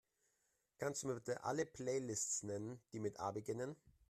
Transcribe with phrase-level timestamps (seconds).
[0.79, 3.75] Kannst Du mir bitte alle Playlists nennen, die mit A beginnen?